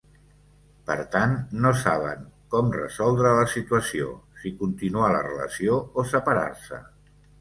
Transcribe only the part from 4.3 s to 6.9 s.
si continuar la relació o separar-se.